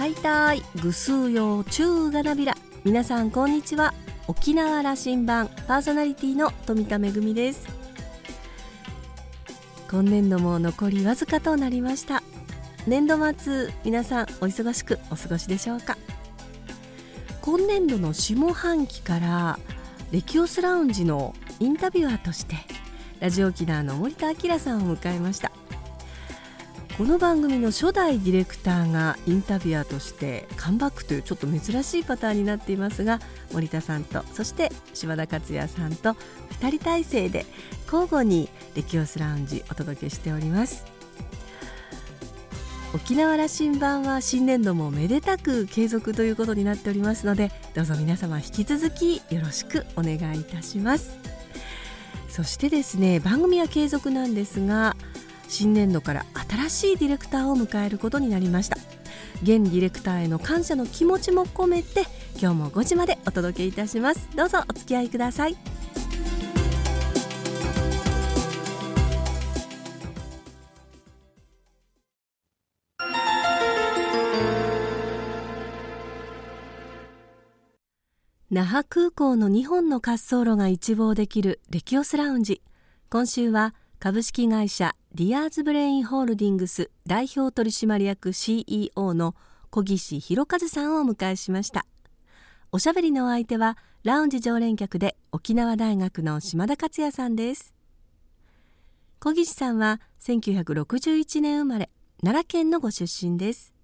[0.00, 0.62] はいたい。
[0.82, 2.56] ぐすうようちゅうがなびら。
[2.84, 3.92] 皆さんこんにちは。
[4.28, 5.50] 沖縄羅針盤。
[5.68, 7.68] パーソナリティの富田恵です。
[9.90, 12.22] 今年度も残りわずかとなりました。
[12.86, 15.98] 年度末皆さんお忙しくお過ごしでしょうか？
[17.42, 19.58] 今年度の下半期から
[20.12, 22.56] レキオスラウンジのインタビュアーとして
[23.18, 25.52] ラジオ沖縄の森田明さんを迎えました。
[26.96, 33.20] この番組の初代ディレクターがインタビュアーとしてカムバックというちょっと珍しいパターンになっていますが
[33.52, 36.10] 森田さんとそして柴田克也さんと
[36.60, 37.46] 2人体制で
[37.90, 40.84] 交互にレキオスラウンジお届けしております。
[42.92, 51.16] 沖縄羅針盤は新年度もめでたく継続ということになっておりますのでどうぞ皆様引き続きよろしくお願いいたします。
[52.28, 54.96] そしてですね番組は継続なんですが
[55.50, 58.78] 新年度から新しいディレクターを迎えることになりました。
[59.42, 62.04] 現ディレクターへの感謝の気持ちも込めて
[62.40, 64.28] 今日も5時までお届けいたします。
[64.36, 65.56] どうぞお付き合いください。
[78.52, 82.62] 那覇空港の2本の滑走路が一望できるレキオスラウンジ。
[83.08, 89.34] 今週は株式会社ディアーズブレインホールディングス代表取締役 CEO の
[89.68, 91.84] 小岸弘和さんをお迎えしました。
[92.72, 97.74] おしゃべりのお相手はラウンジ常連客で沖縄大学の島田克也さんです。
[99.18, 101.90] 小岸さんは1961年生まれ
[102.22, 103.74] 奈良県のご出身です。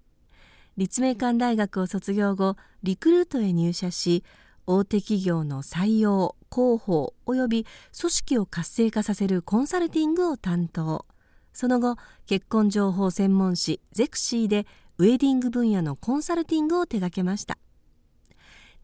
[0.77, 4.23] 立命館大学を卒業後リクルートへ入社し
[4.65, 7.65] 大手企業の採用広報及び
[7.99, 11.05] 組織を活性化させるコンサルティングを担当。
[11.53, 14.67] その後結婚情報専門誌ゼクシーで
[14.99, 17.57] ウェディング分野のコンサルティングを手掛けました。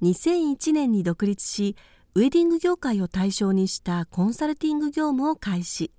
[0.02, 1.76] 2001年に独立し
[2.16, 5.92] ウェディング業界を対象にしたコンサルティング業務を開始。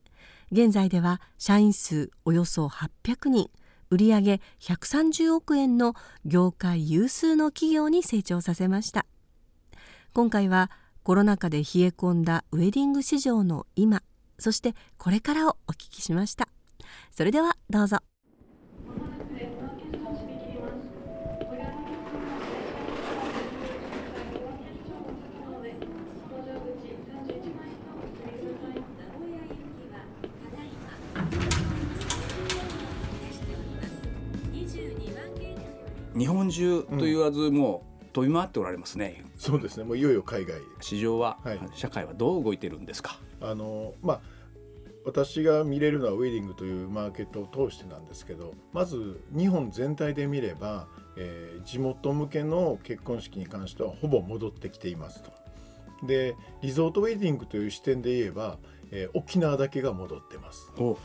[0.52, 3.50] 現在では社員数およそ800人
[3.90, 9.06] 売上130億円の業界有数の企業に成長させました。
[10.12, 10.70] 今回は
[11.04, 14.02] コロナ禍で冷え込んだウェディング市場の今
[14.38, 16.48] そしてこれからをお聞きしました。
[17.12, 17.98] それではどうぞ。
[36.16, 39.24] 日本中と言わず、もう飛び回っておられますね。
[39.36, 39.84] そうですね。
[39.84, 40.58] もういよいよ海外。
[40.80, 43.18] 市場は、はい社会はどう動いてるんですか？
[43.42, 44.20] あのまあ
[45.04, 50.86] 私が見れるのはウェディングというマーケットを通してなんですけど、まず日本全体で見れば、
[51.18, 55.32] えー地元向けの結婚式に関してはほぼ戻ってきていますと。
[56.06, 58.58] で、リゾートウェディングという視点で言えば、
[58.92, 60.70] えー沖縄だけが戻ってます。
[60.78, 60.96] お、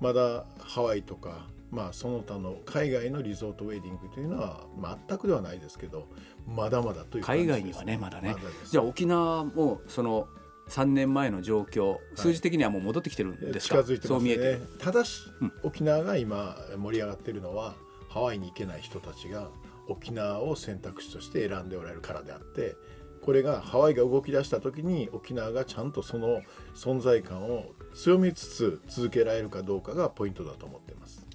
[0.00, 4.66] まだハワイとか、まあ、その他の海外のリゾートウェディングというのは
[5.08, 6.08] 全くではないですけど
[6.46, 10.26] まだまだという感じです海外にはねまだねですじゃあ沖縄もその
[10.68, 13.82] 3年前の状況、数字的にはもう戻ってきてるんですか？
[13.82, 14.60] 近づいてますねそう見えてる。
[14.78, 17.74] ただし、うん沖縄が今盛り上がっているのは
[18.08, 19.48] ハワイに行けない人たちが
[19.88, 22.76] 沖縄を選択肢として選んでおられるからであって
[23.22, 26.40] これがハワイが動き出した時に沖縄がちゃんとその
[26.74, 31.26] 存在感を強めつつ続けられるかどうかがポイントだと思っています。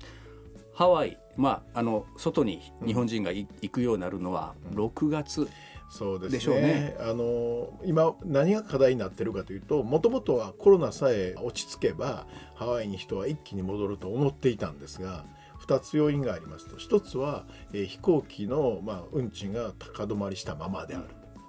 [0.75, 5.47] ハワイ、まああの外に日本人がい行くようになるのは6月。
[5.87, 12.25] そうでしょうねあの今何が課題になってるかというともともとはコロナさえ落ち着けば
[12.55, 15.25] ハワイに人は一気に戻ると思っていたんですが
[15.61, 21.05] 2つ要因がありますと1つは、えー飛行機の、まあ、運賃が高止まりしたままである。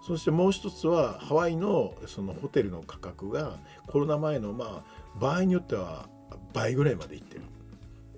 [0.07, 3.59] そしてもう一つはハワイのそのホテルの価格が
[3.89, 6.09] コロナ前のまあ場合によっては
[6.53, 7.43] 倍ぐらいまでいってる。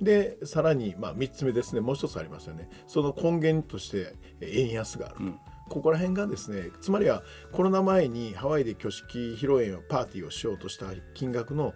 [0.00, 1.80] でさらにまあ3つ目ですね。
[1.80, 2.68] もう一つありますよね。
[2.86, 5.16] その根源としてえー円安がある。
[5.20, 5.38] うん。
[5.68, 7.22] ここら辺がですねつまりは
[7.52, 11.74] コロナ前にハワイで挙式披露宴をパーティーをしようとした金額の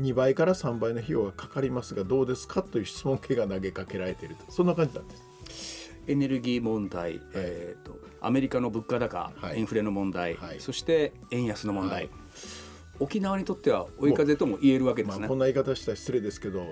[0.00, 4.50] 2倍から3倍の費用がかかりますがどうですかという質問形が投げかけられていると。
[4.50, 5.16] そんな感じなんで
[5.50, 5.90] す。
[6.06, 9.58] エネルギー問題、えー、とアメリカの物価高、はい。
[9.58, 10.60] インフレの問題、はい。
[10.60, 12.10] そして円安の問題、はい。
[13.00, 15.28] 沖縄にとっては追い風とも言えるわけでますあ、ね。
[15.28, 16.64] こんな言い方したら失礼ですけど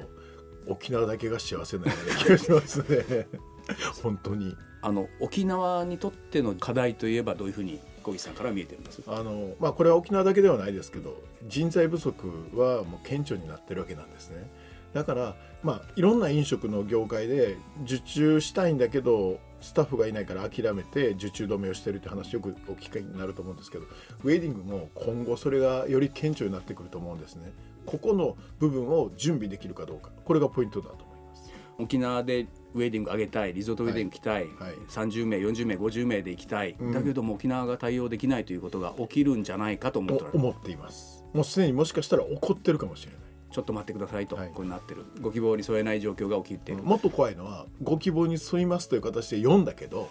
[0.67, 3.27] 沖縄だけが幸せなような気がしますね。
[4.03, 4.57] 本当に。
[4.83, 9.03] あの沖縄にとっての課題といえばどういうふうに小木さんから見えてるんです？
[9.09, 14.49] あの、まあ、これは沖縄だけではないですけど人材不足はもう顕著になってるわけなんですね。
[14.93, 23.85] だからまあいろんな飲食の業界で受注したいんだけどスタッフがいないから諦めて受注止めをしてるって話よくお聞きになると思うんですけど
[24.23, 27.53] ウェディングも今後それがより顕著になってくると思うんですね
[27.87, 30.11] ここの部分を準備できるかどうか。
[30.25, 31.53] これがポイントだと思います。
[31.79, 34.53] 沖縄でウェディング上げたいリゾートウェディング来たい、はい。
[34.61, 41.25] はい、30名40名50名で行きたい、うん、だけども沖縄が対応できないということが起きるんじゃないかと思って思っています。
[41.33, 43.21] もうすでにもしかしたら起こってるかもしれない。
[43.53, 50.11] ちょっと待ってくださいと、はい、こうなってるご希望に添えない状況が起きている、もっと怖いのはご希望に沿いますという形で読んだけど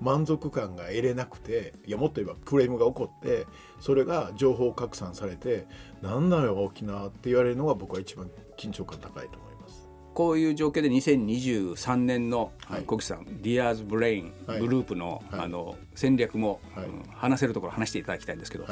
[0.00, 3.46] 満足感が得れなくていやもっと言えばクレームが起こって
[3.80, 5.66] それが情報拡散されて
[6.02, 9.88] 何なのよ沖縄って言われるのが僕は一番緊張感高いと思います。
[10.14, 18.66] こういう状況で2023年の、はい、小岸さんディアーズブレイングループのはい、あの戦略も、はい、うん、話せるところ話していただきたいんですけど、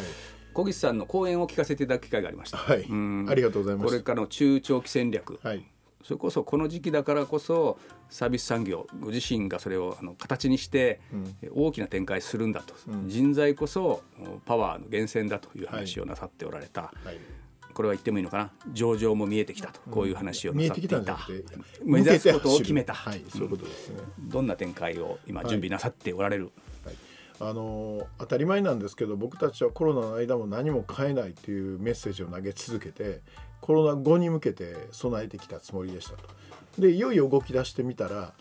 [0.54, 2.58] 小木さんの講演を聞かせていただく機会がありました。
[2.58, 3.86] はい、ありがとうございます。
[3.86, 5.64] これからの中長期戦略、はい、
[6.02, 7.78] それこそこの時期だからこそ
[8.10, 11.00] サービス産業ご自身がそれをあの形にして
[11.54, 14.02] 大きな展開するんだと、うん、人材こそ
[14.44, 17.06] パワーの源泉だという話をなさっておられた、はい。
[17.06, 17.18] はい、
[17.72, 18.50] これは言ってもいいのかな？
[18.72, 21.18] 上場も見えてきたと、こういう話をなさっていた,、
[21.84, 26.50] 目指すことを決めた、はい、そういうことですね、どんな展開を今準備なさっておられる、
[27.40, 33.20] あの当たり前なんですけど僕たちはコロナの間も何も変えないというメッセージを投げ続けて
[33.62, 36.28] コロナ後に向けて備えてきたつもりでしたと。
[36.78, 38.34] でいよいよ動き出してみたら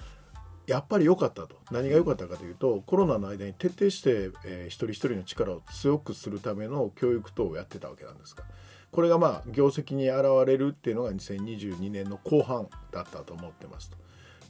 [0.67, 8.43] やっぱり良かったと何が良かったかというとコロナの間に徹底して、えー、一人一人の力を強くするための教育等をやってたわけなんですが
[8.91, 13.97] これがまあ業績に現れるっていうのが2022年の後半だったと思ってますと。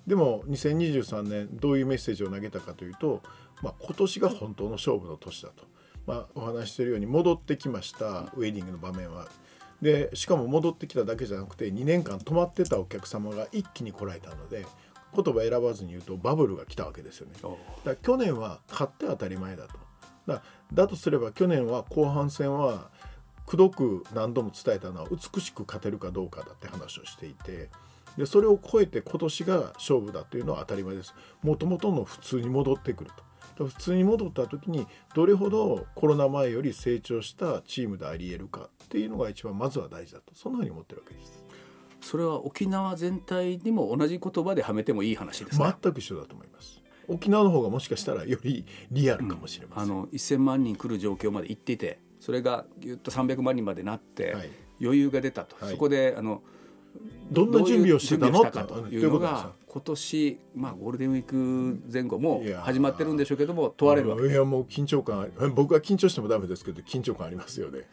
[0.08, 3.22] でも2023年どういうメッセージを投げたかというと、
[3.62, 5.66] まあ、今年が本当の勝負の年だと、
[6.08, 9.28] まあ、お話ししているように戻ってきましたウェディングの場面は
[9.82, 14.66] でしかも戻ってきただけじゃなくて2年間泊まってたお客様が一気に来られたので
[15.16, 17.34] 言葉選ばずに言うとバブルが来たわけですよね。
[17.84, 19.74] だ去年は買って当たり前だと。
[20.28, 20.44] だ
[20.74, 22.90] だとすれば去年は後半戦は
[23.46, 27.70] くどく何度も伝えたのは美しく勝てるかどうかだって話をしていて
[28.18, 31.14] でそれを超えて今年が勝負だというのは当たり前です。
[31.42, 33.31] もともとの普通に戻ってくると。
[33.66, 41.44] 普通に戻った時にどれほどコロナ前より成長したチームでありえるかっていうのが一番まずは大事だとそんなふうに思ってるわけです。
[42.02, 45.76] それは沖縄全体にも同じ言葉ではめてもいい話ですね。
[45.82, 46.82] 全く一緒だと思います。
[47.08, 49.84] 沖縄の方がもしかしたらよりリアルかもしれません。
[49.86, 54.50] うん、あの1000万人来る状況まで行っていてそれがぎゅっと300万人までなって、はい、
[54.82, 56.42] 余裕が出たと、はい、そこであの
[57.32, 58.42] どんな準備をしてたの？
[58.42, 64.28] かというのが今年、まあ、ゴールデンウィーク前後も始まってるんでしょうけども問われるわけ。
[64.28, 67.88] いやもう緊張感僕は緊張してもダメですけど緊張感ありますよね。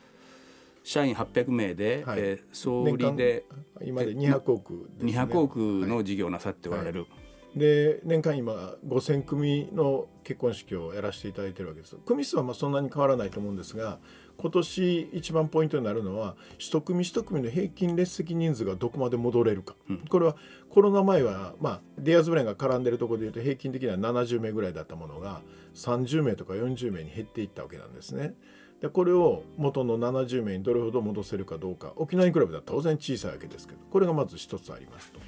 [0.82, 3.44] 社員800名で、はい、えー、総理で
[3.84, 7.02] 今で200億で、ね、200億の事業なさっておられる。
[7.02, 7.06] は
[7.54, 7.58] い。
[7.58, 11.94] で年間今5,000組の結婚式をやらせていただいてるわけです。
[12.04, 14.00] 組数はまあそんなに変わらないと思うんですが
[14.40, 20.36] 今年一番ポイントになるのは一組一組の平均列席人数がどこまで戻れるか、うん、これは
[20.70, 25.40] コロナ前は、まあ、ディアーズブレインが絡んでるところでいうと平均的には70名ぐらいだったものが
[25.74, 28.34] 30名とか40名に減っていったわけなんですね。
[28.80, 35.18] でこれを元の70名にどれほど戻せるかどうか沖縄に比べたら当然小さいわけですけどこれがまず一つありますと。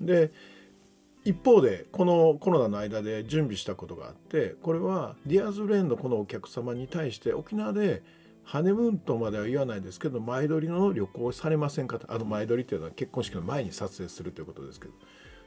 [0.00, 0.30] で
[1.24, 8.04] 一方でこのコロナの間で準備したことがあってこれはディアーズブレインのこのお客様に対して沖縄で
[8.46, 14.92] ハネムーンとまでは言わないですけど前撮りの旅行されませんかあの前撮りっていうのは結婚式の前に撮影するということですけど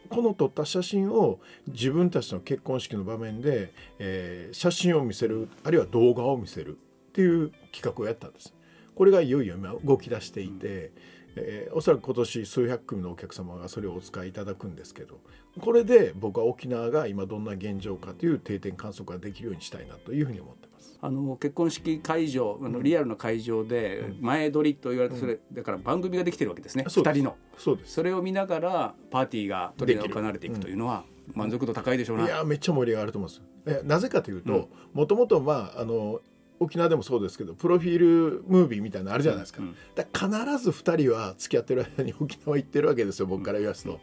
[0.10, 6.78] この撮った写真を自分たちの結婚式の場面で、えー、写真を見せるあるいは動画を見せる
[7.10, 8.54] っていう企画をやったんです。
[8.96, 10.92] これがいよいよ今動き出していて、
[11.38, 15.20] えー、おそらく今年数百組のお客様がそれをお使いいただくんですけど
[15.62, 20.69] これで僕は沖縄が今どんな現状かという定点観測ができるようにしたいなというふうに思ってます。
[21.02, 27.38] あの結婚式会場あのリアルな会場で前撮りと言われてそれ、だから番組ができてるわけですね、う2人の。
[27.58, 27.94] そうです。
[27.94, 33.82] それを見ながらパーティーが取り行われていくというのは満足度高いでしょうな、いやめっちゃ盛り上がると思うんです。
[33.82, 36.22] えなぜかというともともとまああの
[36.60, 39.62] 沖縄でもそうですけどプロフィールムービーみたいなのあるじゃないですか,、
[39.96, 44.00] だから必ず2人は付き合ってる間に 沖縄行ってるわけですよ僕から言わすと。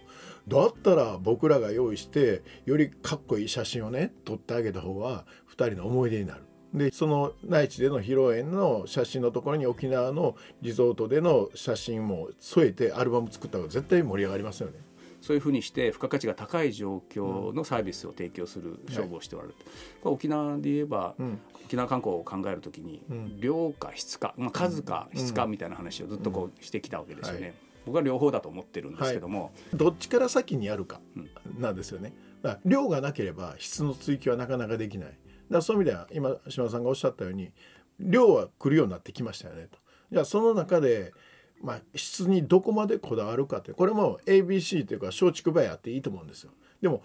[0.48, 6.45] だったら僕らが用意してよりかっこいい写真をね撮ってあげた方が2人の思い出になる。
[6.76, 14.74] でその内地での披露宴の写真のところに沖縄のリゾートでの写真も添えてアルバム作った方が絶対盛り上がりますよね。
[15.22, 19.56] そういうふうにして付加価値が高い状況のサービスを提供する勝負をしておられる、
[20.04, 23.02] うん、沖縄で言えば、うん、沖縄観光を考えるときに、
[23.40, 27.54] 量か質か、まあ、数か質かみたいな話をずっとこうしてきたわけですよね。
[27.86, 31.00] 僕は両方だと思ってるんですけども、はい、どっちから先にやるか
[31.58, 32.12] なんですよね。
[32.64, 35.18] 量がなければ質の追求はなかなかできない。
[35.50, 37.52] だそういう意味では今島田さんがおっしゃったように
[37.98, 39.78] 量は来るようになってきましたよねと。
[40.12, 41.12] じゃあその中で
[41.62, 46.50] まあ、質にどこまでこだわるかってこれも ABC というか松竹梅あっていいと思うんですよ。
[46.82, 47.02] でも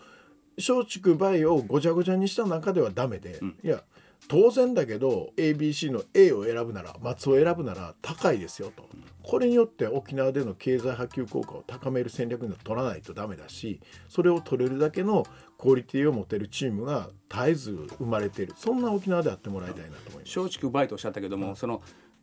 [0.58, 3.84] 松竹梅をごちゃごちゃにした中ではダメで、うん、いや
[4.28, 8.88] 当然だけど ABC の A を選ぶなら松を選ぶなら高いですよと。
[9.24, 15.28] これによって沖縄での経済波及効果を高める戦略には取らないとダメだしそれを取れるだけの
[15.60, 18.54] クオリティを持てるチームが絶えず生まれている。
[18.58, 20.40] そんな沖縄であってもらいたいなと思います。
[20.40, 21.82] 松竹梅とおっしゃったけども、うん、その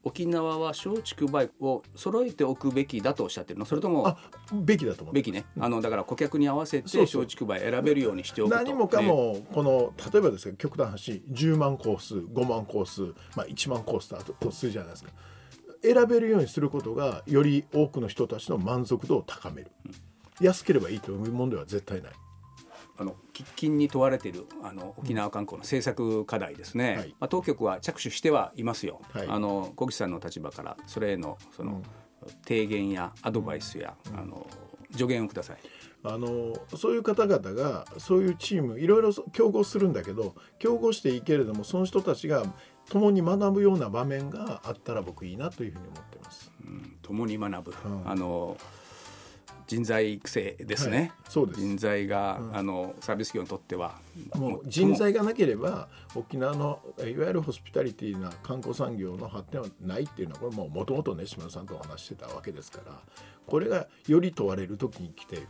[0.08, 3.66] 沖縄は松竹梅を揃えておくべきだとおっしゃってるの。
[3.66, 4.16] それとも
[4.52, 5.44] べきだと思うべきね。
[5.60, 8.56] あのだから顧客に合わせて松竹梅選べるようにしておくと。
[8.56, 13.02] 何もかもこの例えばですね極端な話10万コース5万コース、
[13.36, 15.10] まあ、1万コースだとするじゃないですか。
[15.82, 22.12] 選べるようにすることがより多くの人たちの満足度を高める、うん、安ければいいというものでは絶対ない
[22.98, 31.82] あの喫緊に問われているあの沖縄観光の政策課題ですね、はい、まあ、当局は着手してはいますよ、はい、あの小口さんの立場からそれへのその、
[32.42, 34.46] 提言やアドバイスや、うん、あの
[34.92, 35.56] 助言をください。
[36.04, 42.44] あのそういう方々がそういうチームいろいろ競合するんだけど競合していいけれどもその人たちが
[42.88, 46.52] 共に学ぶような場面があったら僕いいなというふうに思ってます。
[46.64, 48.56] うん、共に学ぶ、うん、あの
[49.68, 51.60] 人材育成ですね、はい、そうです。
[51.60, 54.00] 人材が、うん、あのサービス業にとっては
[54.34, 62.98] もう人材がなければ沖縄のいわゆるホスピタリティな観光産業の発展はないっていうのはこれもともとね島田さんとお話してたわけですから
[63.46, 65.48] これがより問われる時に来ている。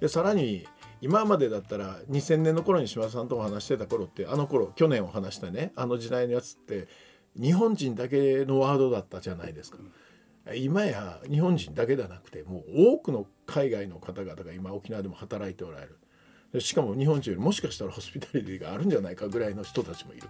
[0.00, 0.66] でさらに
[1.02, 6.88] 今までだったら2000年の頃に島田さんとお話してた頃ってあの頃去年お話したねあの時代のやつって
[7.38, 9.76] 日本人だけのワードだったじゃないですか。
[9.78, 9.92] うん
[10.54, 16.60] 今や日本人だけではなくてもう多くの海外の方々が今沖縄でも働いておられる。
[16.60, 20.28] しかも日本人よりもしかしたらホスピタリティがあるんじゃないかぐらいの人たちもいる。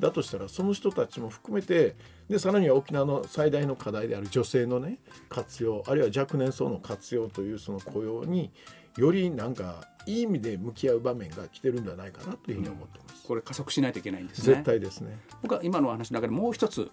[0.00, 1.94] だとしたらその人たちも含めて
[2.28, 8.50] でさらには沖縄の最大の課題である女性のね活用あるいは若年層の活用というその雇用に
[8.96, 14.54] よりなんかいい意味で向き合う場面が来てるんじゃないかなというふうに思ってます、うん、これ加速しないといけないんですね。
[14.54, 15.18] 絶対ですね。
[15.42, 16.90] 僕は今の話の中でもう一つ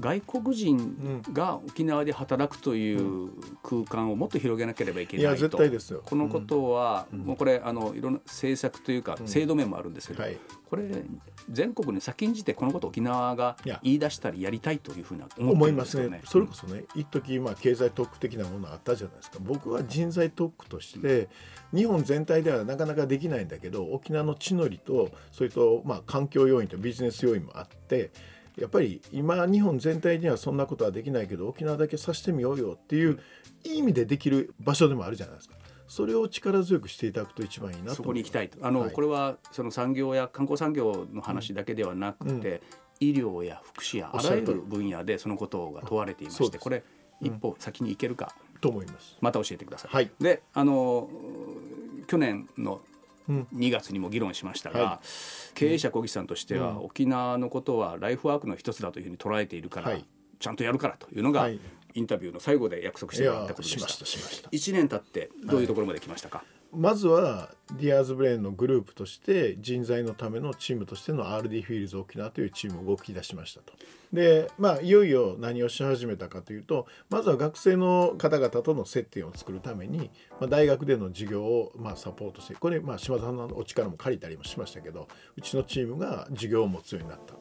[0.00, 3.30] 外国人が沖縄で働くという
[3.62, 5.58] 空間をもっと広げなければいけないと、
[6.04, 10.24] このことは、もうこれあのいろんな政策というか制度面もあるんですけど、
[10.68, 11.04] これ
[11.48, 16.20] 全国に先んじてこのこと沖縄が言い出したりやりたいというふうな思いますね。
[16.24, 19.38] それこそね一時まあ経済特区的なものあったじゃないですか。
[19.40, 21.28] 僕は人材特区として、
[21.72, 23.48] 日本全体ではなかなかできないん。
[23.48, 28.10] だけど沖縄の地の利とそれとまあ環境要因とビジネス要因もあって
[28.56, 33.18] やっぱり今日本全体にはそんなことはできないけど沖縄だけさしてみようよっていう
[33.64, 35.56] いい意味でできる場所でもあるじゃないですか。
[35.88, 38.58] それを力強くしていただくと一番いいなとそこに行きたいと。
[38.66, 42.62] あの、はい、これはその産業や観光産業の話だけではなくて、
[43.00, 46.82] うん、医療や福祉やあらゆる分野でそのことが問われていまして、これ
[47.20, 49.16] 一歩先に行けるか、と思います。
[49.20, 49.94] また教えてください。
[49.94, 51.08] はい、であの
[52.06, 52.80] 去年の
[53.28, 59.98] 2月にも議論しましたが、はい、経営者小木さんとしては、沖縄のことはライフワークの一つだというふうに捉えているから、
[60.38, 63.88] ちゃんとやるからというのが、インタビューの最後で約束してもらったことでした。
[63.88, 73.72] した1年経ってどういうところまで来ましたか、まずはディアーズブレインのグループとして人材のためのチームとしての RD フィールズ沖縄というチームを動き出しましたと。
[74.12, 87.34] でまあいよいよ何をし始めたかというとまずは学生の方々との接点を作るために、まあ、大学での授業をまあサポートしてこれまあ島田さんのお力も借りたりもしましたけどうちのチームが授業を持つようになった。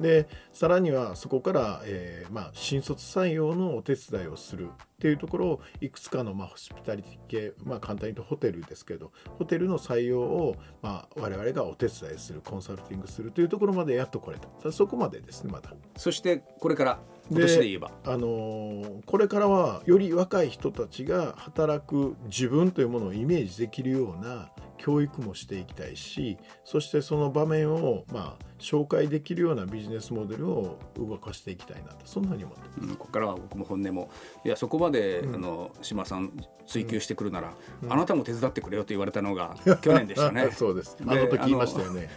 [0.00, 14.72] でさらにはそこから、えーまあ、新卒採用のお手伝いをするっていうところをいくつかの、まあ、ホスピタリティ系、まあ、簡単に言うとホテルですけどホテルの採用を、まあ、我々がお手伝いするコンサルティングするというところまでやっとこれた。
[14.72, 15.72] そこまでですねまだ。
[15.96, 17.92] そしてこれから今年で言えば。
[18.04, 31.96] あのー、これからはより若い人たちが働く自分というものをイメージできるような教育もしていきたいしそしてその場面をまあ紹介できるようなビジネスモデルを動かしていきたいなと。
[32.04, 34.10] そんなに思ってます、うん、ここからは僕も本音も。
[34.44, 36.32] いやそこまで、うん、あの島さん
[36.66, 40.50] 追求してくるなら、うん、あなたも手伝ってくれよと言われたのが去年でしたね。
[40.56, 40.96] そうです。
[41.06, 42.10] あの時言いましたよね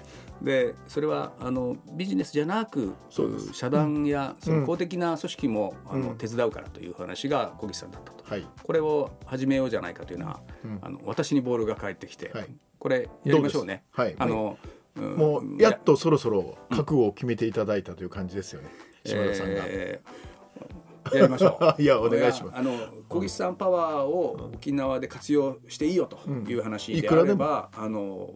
[0.44, 2.94] でそれはあのビジネスじゃなく
[3.54, 10.42] 社団やその公的な組織も、あの手伝うからという話が小木さんだったと、はい、これを始めようじゃないかというのは、
[10.82, 12.48] あの私にボールが返ってきて、はい、
[12.78, 13.84] これやりましょうね。
[13.92, 14.58] はい、あの、
[14.96, 18.70] もうやっとそろそろ覚悟を決めていただいたという感じですよね、
[19.06, 19.62] 島田さんが。
[19.66, 20.34] えー
[21.12, 21.76] やりましょう。
[21.82, 22.58] いやお願いします。
[22.58, 22.72] あの
[23.10, 26.18] 小木さんパワーを沖縄で活用していいよと
[26.50, 28.34] いう話であれば、うん、あの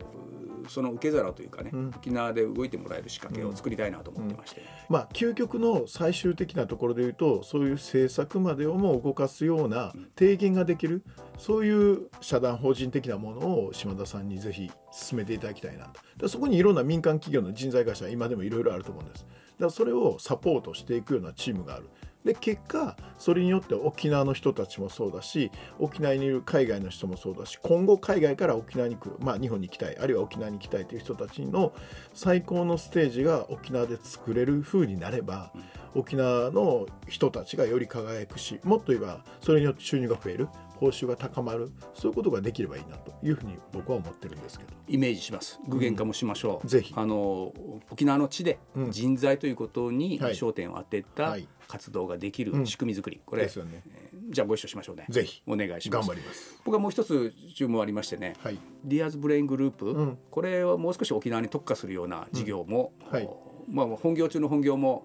[0.70, 11.04] その受け皿というかね、うん、沖縄で動いてもらえる仕掛けを作りたいなと思ってまして、うん、まあ究極の最終的なところでいうとそういう政策までをも動かすような提言ができる、
[11.38, 16.02] そういう社団法人的なものを島田さんにぜひ進めていただきたいなと。
[16.18, 19.26] でそこにいろんな民間企業の人材会社今でもいろいろあると思うんです。
[19.26, 21.90] だからそれをサポートしていくようなチームがある
[22.28, 31.72] で結果それによって沖縄の人たちもそうだし沖縄にいる海外の人もそうだし今後海外から沖縄に来る、まあ、日本に行きたいあるいは沖縄に行きたいという人たちの
[32.14, 35.52] 最高のステージが沖縄で作れる風になれば、
[35.96, 40.48] 沖縄の人たちがより輝くしもっと言えばそれによって収入が増える
[40.80, 41.72] 報酬が高まる。
[41.94, 44.72] そういうことができればいいなというふうに僕は思ってるんですけど。
[44.88, 45.60] イメージします。
[45.68, 46.94] 具現化もしましょう、うん、ぜひ。
[46.96, 47.54] あの
[47.92, 53.52] 沖縄の地で人材ということに焦点を当てた活動ができる仕組み作り、これ、ね。
[53.56, 55.06] えー、じゃあご一緒しましょうね。
[55.10, 55.42] ぜひ。
[55.48, 56.08] お願いします。
[56.08, 56.62] 頑張ります。
[56.64, 63.12] 僕はもう一つ注文ありましてね、はい、ディアーズブレイングループ、うん、これはもう少し沖縄に特化するような事業も、うん。
[63.12, 63.30] はい。
[63.70, 65.04] まあ、本業中の本業も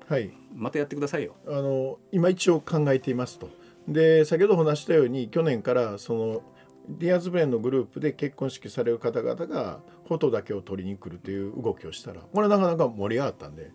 [0.55, 1.35] またやってくださいよ。
[1.49, 3.51] あの今一応考えていますと
[3.89, 6.43] で先ほど話したように去年からその
[6.89, 13.73] ディアーズブレインのグループで結婚式される方々がフォトだけを取りに来るという動きをしたらこれなかなか盛り上がったんで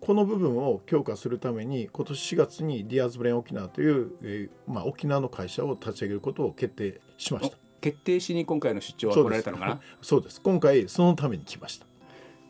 [0.00, 7.56] この部分を強化するために今年4月にディアーズブレイン沖縄という、えー、まあ、沖縄の会社を立ち上げることを決定しました。
[7.80, 9.80] 決定しに今回の出張は来られたのかな？
[10.00, 10.40] そうです。
[10.40, 11.86] 今回そのために来ました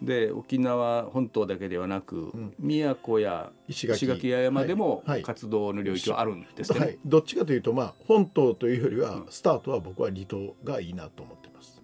[0.03, 4.07] で沖縄本島だけではなく、うん、宮古や石垣。
[4.07, 6.89] 八山でも活動の領域はあるんですね、はい。
[6.89, 11.83] はい、どっちかというと、まあ、本島というよりはスタートは僕は離島がいいなと思ってます。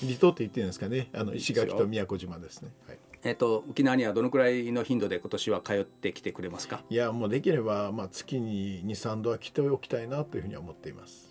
[0.00, 1.08] 離島って言ってるんですかね。
[1.12, 2.98] あの石垣と宮古島ですね、はい。
[3.22, 6.82] えっと、沖縄にはどのくらいの頻度で今年は通ってきてくれますか？
[6.90, 11.23] いやもうできれば、まあ、月に23度は来ておきたいなというふうに思っています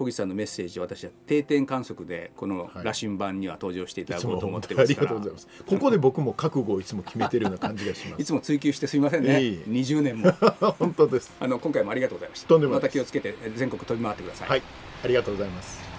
[0.00, 5.48] 小木さんのメッセージ私は定点観測でこの羅針盤には登場していただこうと思ってますはい、ありがとうございます。
[5.66, 8.22] ここで僕も覚悟をいつも決めてるような感じがします。
[8.22, 9.58] いつも追求してすみませんね、いい。
[9.66, 10.32] 20年も。
[10.78, 11.30] 本当です。
[11.38, 12.58] あの今回もありがとうございました。
[12.58, 14.48] また気をつけて全国飛び回ってください。
[14.48, 14.62] はい。
[15.04, 15.89] ありがとうございます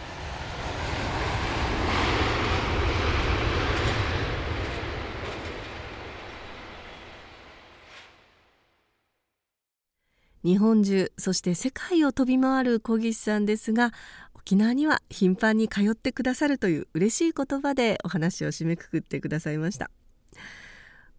[10.44, 13.92] 日本中そして世界を飛び回る小岸さんですが
[14.34, 19.92] 沖縄には頻繁に通ってくださるという嬉しい言葉でお話を締めくくってくださいました。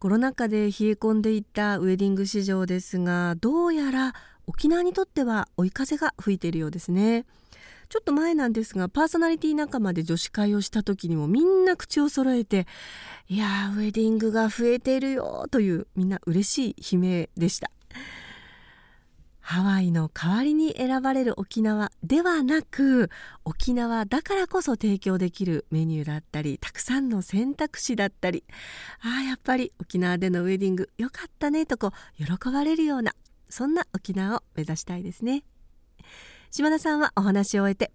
[0.00, 4.14] コロナ禍で冷え込んでいったウェディング市場ですがどうやら
[4.48, 7.24] 沖縄にとっては追い風が吹いているようですね。
[7.88, 12.66] ちょっと前なんですがパーソナリティ仲間で女子会をした時にもみんな口を揃えて
[13.28, 17.70] 「いやウェディングが増えているよ」というみんな嬉しい悲鳴でした。
[19.42, 23.10] ハワイの代わりに選ばれる沖縄ではなく
[23.44, 28.44] 沖縄だからこそ提供できるメニューだったりたくさんの選択肢だったり
[29.00, 33.14] ああやっぱり沖縄でのウェディングよかったねとこ喜ばれるような
[33.48, 35.42] そんな沖縄を目指したいですね。
[36.50, 37.92] 島田さんはお話を終えて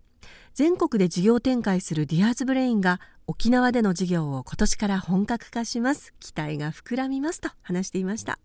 [0.53, 6.13] 全国で事業展開するディアーズブレインが沖縄での事業を今年から本格化します。
[6.19, 8.39] 期待が膨らみますと話していました。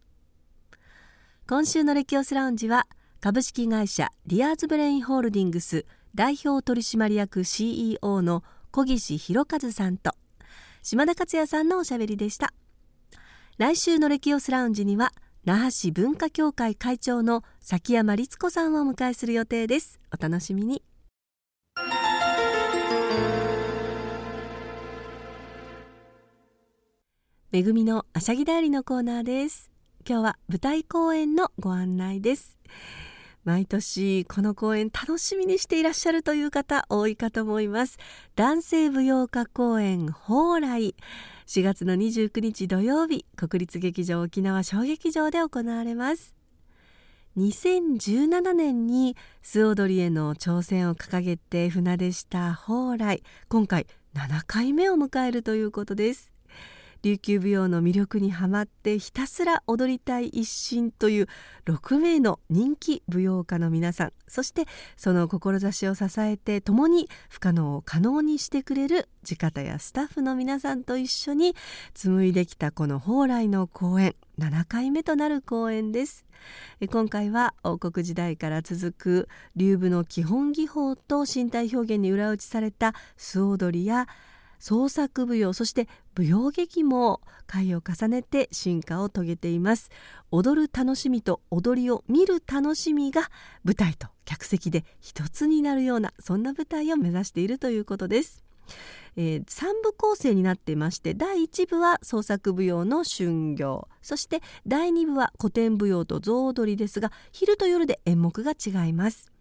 [1.48, 2.86] 今週のレキオスラウンジは
[3.20, 10.12] 株式会社ディアーズブレインホールディングス代表取締役 CEO の小岸博和さんと
[10.82, 12.54] 島田克也さんのおしゃべりでした。
[13.58, 15.12] 来週のレキオスラウンジには
[15.44, 19.98] 那覇市文化協会会長の崎山律子さんをお迎えする予定です。
[20.16, 20.82] お楽しみに。
[27.50, 29.71] めぐみのあしゃぎだよりのコーナーです。
[30.04, 32.58] 今日は舞台公演のご案内です。
[33.44, 37.98] 毎年この公演楽しみにしていらっしゃるという方多いかと思います。
[38.34, 40.96] 男性舞踊家公演蓬莱。
[41.46, 46.34] 4月の29日土曜日国立劇場沖縄小劇場で行われます。
[47.36, 53.22] 2017年に素踊りへの挑戦を掲げて船出した蓬莱。
[53.48, 56.32] 今回7回目を迎えるということです。
[57.02, 61.26] 琉球舞踊の魅力にはまってひたすら踊りたい一心という
[61.66, 64.12] 6名の人気舞踊家の皆さん。
[64.28, 71.56] そしてその志を支えて共に不可能を可能にしてくれる地方やスタッフの皆さんと一緒に
[71.92, 76.24] 紡いできたこの蓬莱の公演7回目となる公演です。
[76.88, 84.06] 今回は王国時代から続く流舞の基本技法と身体表現に裏打ちされた素踊りや
[84.62, 89.90] 創作舞踊そして舞踊劇も回を重ねて進化を遂げています。
[90.30, 93.22] 踊る楽しみと踊りを見る楽しみが
[93.64, 98.44] 舞台と客席で一つになるようなそんな舞台を目指しているということです。
[99.16, 109.32] えー、3部構成になっていまして第1部は創作舞踊の春行そして第2部は古典舞踊と象踊りですが昼と夜で演目が違います。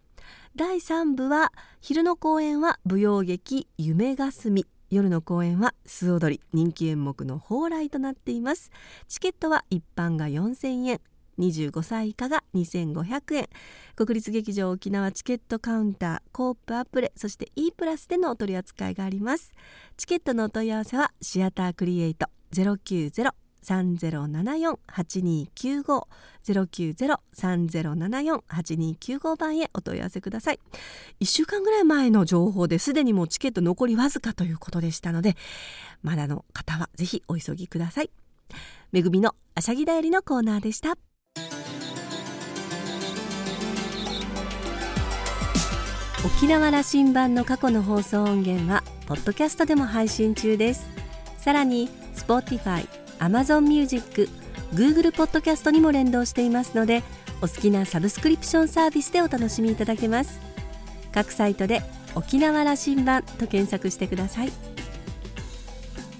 [0.56, 8.70] 第3部は昼の公演は舞踊劇夢がすみ夜の公演は素踊り人気演目の蓬莱となっています。
[9.08, 11.00] チケットは一般が4000円。
[11.38, 13.48] 25歳以下が2500円。
[13.96, 19.54] 国立劇場沖縄チケットカウンターコープアプレそして E プラスでのお取り扱いがあります。
[19.96, 26.06] チケットのお問い合わせはシアタークリエイト090 3074-8295
[26.44, 30.60] 090-3074-8295番へお問い合わせください。
[31.20, 35.36] 1週間ぐらい前の情報ですでにもうチケット残りわずかということでしたので
[36.02, 38.10] まだの方はぜひお急ぎください。
[38.90, 40.96] めぐみのあしゃぎだよりのコーナーでした。
[46.24, 50.86] 沖縄羅針盤の過去の放送音源はポッドキャストでも配信中です。
[51.38, 52.86] さらに Spotify、
[53.22, 54.28] Amazon Music、
[54.74, 57.04] Google ポッドキャストにも連動していますので
[57.40, 60.40] お好きなサブスクリプションサービスでお楽しみいただけます。
[61.12, 61.82] 各サイトで
[62.16, 64.52] 沖縄羅針盤と検索してください。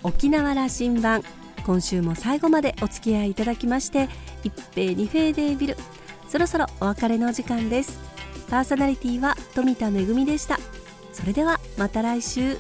[0.05, 1.25] 沖縄羅針盤
[1.67, 4.09] 今週も最後までお付き合いいただきまして
[4.45, 5.77] 一平二平デービル。
[6.29, 7.99] そろそろお別れの時間です。
[8.49, 10.61] パーソナリティは富田恵でした。
[11.13, 12.59] それではまた来週。